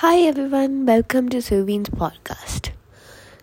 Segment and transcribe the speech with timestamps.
[0.00, 2.70] Hi everyone, welcome to Sylvine's podcast.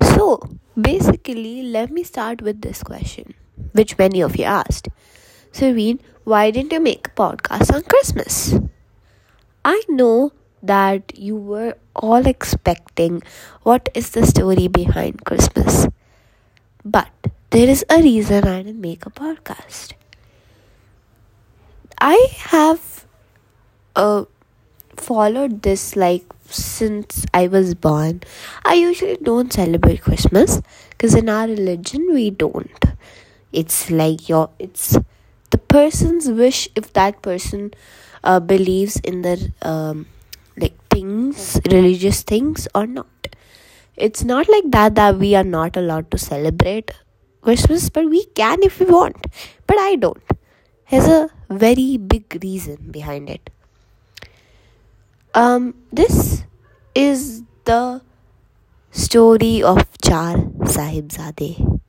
[0.01, 0.41] So,
[0.75, 3.35] basically, let me start with this question,
[3.73, 4.87] which many of you asked.
[5.51, 8.55] Sylvine, why didn't you make a podcast on Christmas?
[9.63, 10.31] I know
[10.63, 13.21] that you were all expecting
[13.61, 15.87] what is the story behind Christmas.
[16.83, 17.11] But
[17.51, 19.93] there is a reason I didn't make a podcast.
[22.01, 23.05] I have
[23.95, 24.25] uh,
[24.95, 28.21] followed this like since I was born.
[28.65, 32.85] I usually don't celebrate Christmas because in our religion we don't.
[33.51, 34.97] It's like your it's
[35.51, 37.71] the person's wish if that person
[38.23, 40.07] uh, believes in the um,
[40.57, 43.07] like things religious things or not.
[43.95, 46.91] It's not like that that we are not allowed to celebrate
[47.41, 49.25] Christmas, but we can if we want.
[49.67, 50.23] But I don't.
[50.89, 53.49] There's a very big reason behind it.
[55.33, 56.43] Um, this
[56.95, 58.01] is the
[58.91, 60.37] story of Char
[60.73, 61.79] Sahibzade.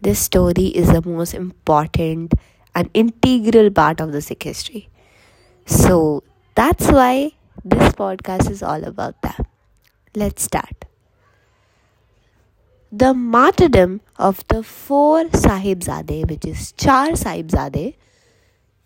[0.00, 2.34] This story is the most important
[2.74, 4.88] and integral part of the Sikh history.
[5.66, 7.32] So that's why
[7.64, 9.46] this podcast is all about that.
[10.16, 10.86] Let's start.
[12.90, 17.94] The martyrdom of the four Sahibzade, which is Char Sahibzade,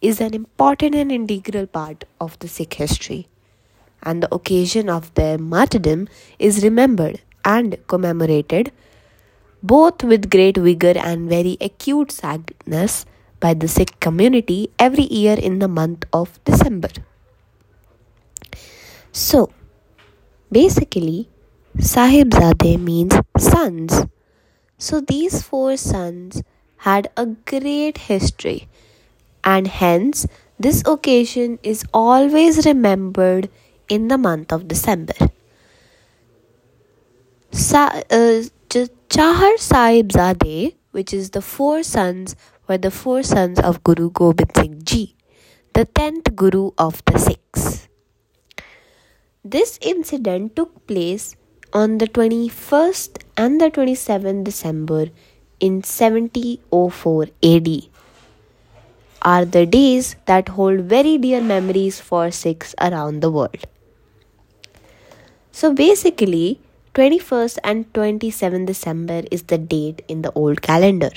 [0.00, 3.26] is an important and integral part of the Sikh history
[4.02, 8.72] and the occasion of their martyrdom is remembered and commemorated
[9.62, 13.04] both with great vigor and very acute sadness
[13.40, 16.90] by the Sikh community every year in the month of December.
[19.12, 19.50] So,
[20.50, 21.28] basically,
[21.76, 24.04] Sahibzade means sons.
[24.76, 26.42] So, these four sons
[26.78, 28.68] had a great history,
[29.42, 30.26] and hence,
[30.58, 33.48] this occasion is always remembered
[33.88, 35.14] in the month of December.
[37.50, 38.42] Sa- uh,
[39.08, 42.36] Chahar Sahibzade, which is the four sons,
[42.68, 45.16] were the four sons of Guru Gobind Singh Ji,
[45.72, 47.88] the tenth Guru of the Sikhs.
[49.42, 51.36] This incident took place
[51.72, 55.06] on the 21st and the 27th December
[55.60, 57.68] in 1704 AD
[59.22, 63.66] are the days that hold very dear memories for Sikhs around the world.
[65.58, 66.60] So basically,
[66.94, 71.10] 21st and 27th December is the date in the old calendar.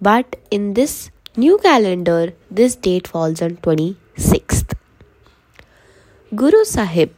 [0.00, 4.74] But in this new calendar, this date falls on 26th.
[6.34, 7.14] Guru Sahib,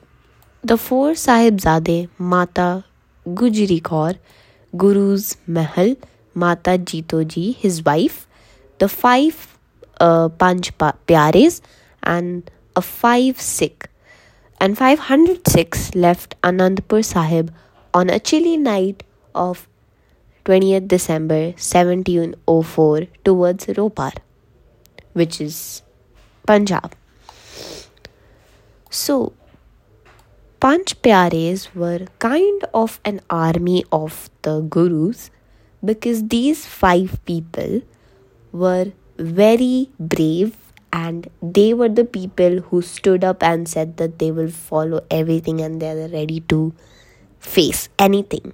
[0.62, 2.85] the four Sahibzade, Mata
[3.27, 4.19] Gujri Kaur,
[4.77, 5.97] Guru's Mahal,
[6.35, 8.27] Mata Jito Ji, his wife,
[8.79, 9.59] the five
[10.00, 11.62] uh, Panch Pyares,
[12.03, 13.89] and a five Sikh
[14.60, 17.52] and 506 left Anandpur Sahib
[17.94, 19.02] on a chilly night
[19.34, 19.69] of
[20.44, 24.12] 20th December 1704 towards Ropar,
[25.12, 25.82] which is
[26.46, 26.94] Punjab.
[28.91, 29.32] So,
[30.60, 35.30] Panch Pyares were kind of an army of the Gurus
[35.84, 37.82] because these five people
[38.50, 40.56] were very brave
[40.98, 41.28] and
[41.59, 45.82] they were the people who stood up and said that they will follow everything and
[45.82, 46.60] they're ready to
[47.38, 48.53] face anything.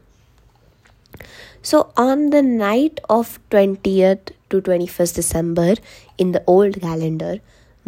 [1.63, 5.75] So on the night of 20th to 21st december
[6.19, 7.33] in the old calendar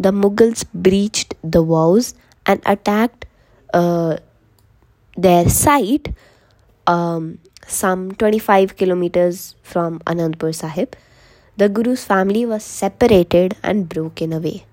[0.05, 2.13] the mughals breached the walls
[2.45, 3.25] and attacked
[3.73, 4.17] uh,
[5.15, 6.09] their site
[6.87, 10.97] um, some 25 kilometers from anandpur sahib
[11.57, 14.65] the Guru's family was separated and broken away.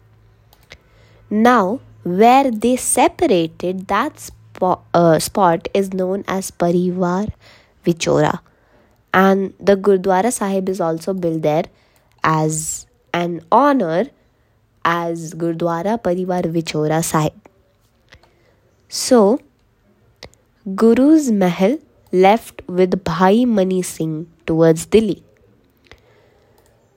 [1.31, 7.33] Now, where they separated, that spot, uh, spot is known as Parivar
[7.85, 8.41] Vichora.
[9.15, 11.65] And the Gurdwara Sahib is also built there
[12.23, 14.11] as an honor
[14.85, 17.33] as Gurdwara Parivar Vichora Sahib.
[18.89, 19.41] So,
[20.69, 21.79] Guru's Mahal
[22.13, 25.23] left with Bhai Mani Singh towards Delhi.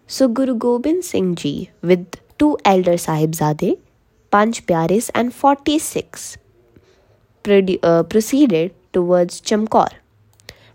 [0.10, 3.78] So Guru Gobind Singh Ji with two elder Sahibzade,
[4.32, 6.38] Panch Pyares and 46
[7.84, 9.90] uh, proceeded towards Chamkaur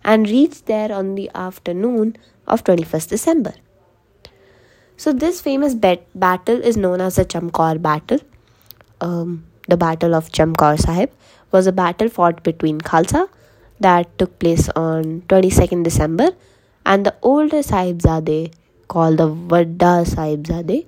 [0.04, 3.54] and reached there on the afternoon of 21st December.
[4.98, 8.18] So this famous bet- battle is known as the Chamkaur battle.
[9.00, 11.10] Um, the battle of Chamkaur Sahib
[11.50, 13.28] was a battle fought between Khalsa
[13.80, 16.30] that took place on 22nd December
[16.84, 18.52] and the older Sahibzade
[18.94, 20.86] called the Vadda Sahibzade,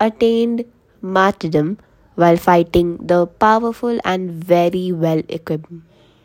[0.00, 0.64] attained
[1.00, 1.78] martyrdom
[2.14, 5.72] while fighting the powerful and very well equipped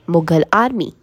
[0.07, 0.93] Mughal army,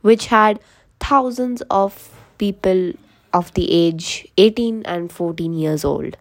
[0.00, 0.60] which had
[0.98, 2.00] thousands of
[2.38, 2.92] people
[3.32, 6.16] of the age 18 and 14 years old.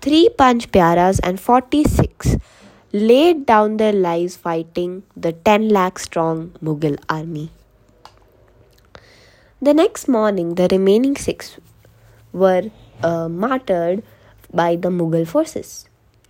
[0.00, 2.36] Three Panch Pyaras and 46
[2.92, 7.50] laid down their lives fighting the 10 lakh strong Mughal army.
[9.60, 11.56] The next morning, the remaining six
[12.32, 12.70] were
[13.02, 14.02] uh, martyred
[14.52, 15.88] by the Mughal forces.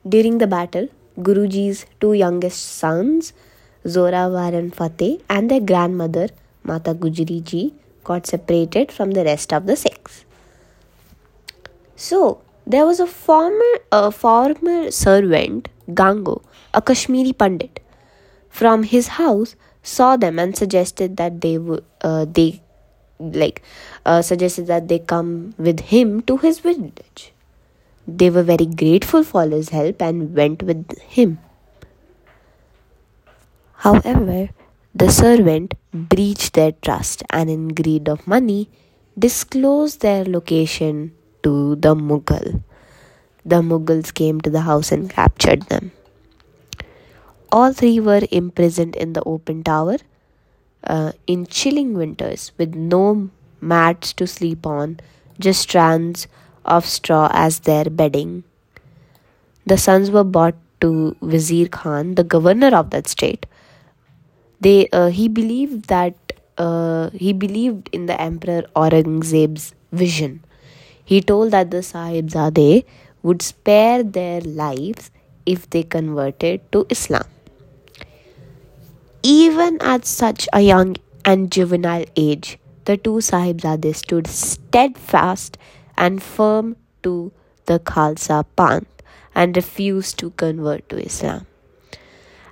[0.08, 0.88] During the battle,
[1.19, 3.32] Guruji's two youngest sons,
[3.84, 6.28] Zorawar and Fateh, and their grandmother,
[6.64, 10.25] Mata Gujri ji, got separated from the rest of the six.
[11.96, 16.43] So, there was a former, a former servant, Gango,
[16.75, 17.81] a Kashmiri Pandit,
[18.48, 22.61] from his house saw them and suggested that they would uh, they
[23.22, 23.62] like
[24.04, 27.32] uh, suggested that they come with him to his village.
[28.06, 31.38] They were very grateful for his help and went with him.
[33.74, 34.50] However,
[34.94, 38.69] the servant breached their trust and, in greed of money,
[39.19, 42.62] disclosed their location to the Mughal.
[43.44, 45.92] The Mughals came to the house and captured them.
[47.50, 49.96] All three were imprisoned in the open tower
[50.84, 53.31] uh, in chilling winters with no
[53.61, 55.00] mats to sleep on,
[55.38, 56.26] just strands
[56.64, 58.44] of straw as their bedding.
[59.67, 63.46] The sons were brought to Wazir Khan, the governor of that state.
[64.61, 66.14] They uh, he believed that
[66.58, 70.44] uh, he believed in the emperor Aurangzeb's vision.
[71.05, 72.84] He told that the Sahibzade
[73.23, 75.11] would spare their lives
[75.46, 77.25] if they converted to Islam.
[79.22, 85.56] Even at such a young and juvenile age, the two Sahibzades stood steadfast
[85.96, 87.30] and firm to
[87.66, 88.88] the Khalsa Panth
[89.32, 91.46] and refused to convert to Islam.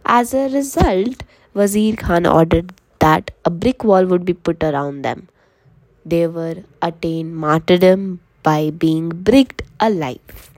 [0.05, 1.25] As a result,
[1.55, 5.27] Wazir Khan ordered that a brick wall would be put around them.
[6.05, 10.51] They were attained martyrdom by being bricked alive.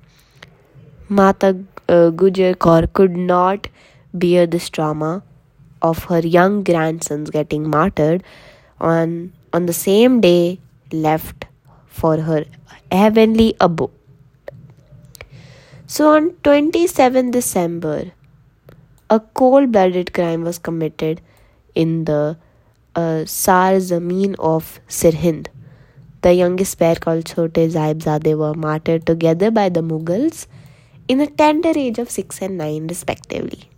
[1.09, 3.69] Mata uh, Gujar Kaur could not
[4.13, 5.23] bear this trauma
[5.83, 8.23] of her young grandsons getting martyred
[8.81, 10.61] on on the same day
[10.93, 11.47] left
[11.87, 12.45] for her
[12.91, 13.91] heavenly abode.
[15.87, 18.13] So on 27 December,
[19.11, 21.21] a cold-blooded crime was committed
[21.75, 22.39] in the
[22.95, 25.49] uh, Sar Zameen of Sirhind.
[26.23, 30.47] The youngest pair called Chote Sahibzade were martyred together by the Mughals
[31.09, 33.72] in a tender age of 6 and 9 respectively.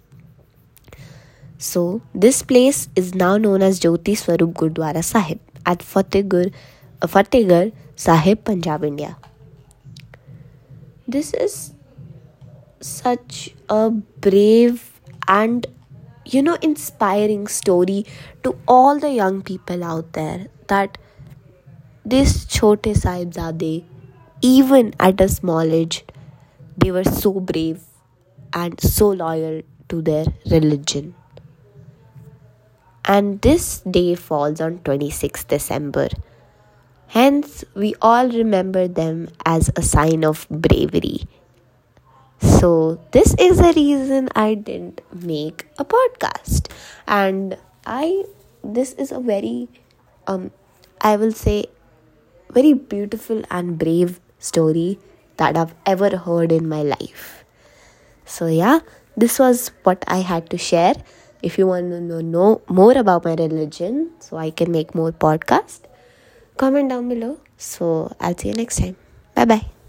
[1.65, 6.53] So, this place is now known as Jyoti Swarup Gurdwara Sahib at Fatehgarh,
[7.01, 9.17] uh, Fatehgarh Sahib, Punjab, India.
[11.09, 11.73] This is
[12.81, 15.67] such a brave and
[16.27, 18.05] you know inspiring story
[18.43, 20.99] to all the young people out there that
[22.05, 23.85] this Chote Sahibzade
[24.43, 26.05] even at a small age
[26.77, 27.85] they were so brave
[28.53, 31.15] and so loyal to their religion
[33.05, 36.09] and this day falls on 26 December.
[37.09, 41.27] Hence, we all remember them as a sign of bravery.
[42.41, 46.71] So, this is the reason I didn't make a podcast.
[47.07, 47.57] And
[47.87, 48.25] I,
[48.63, 49.69] this is a very,
[50.27, 50.51] um,
[51.01, 51.67] I will say,
[52.51, 54.99] very beautiful and brave story
[55.37, 57.45] that I've ever heard in my life.
[58.25, 58.81] So, yeah,
[59.17, 60.95] this was what I had to share
[61.45, 65.13] if you want to know, know more about my religion so I can make more
[65.13, 65.81] podcast,
[66.57, 67.39] comment down below.
[67.57, 68.97] So I'll see you next time.
[69.35, 69.84] Bye bye.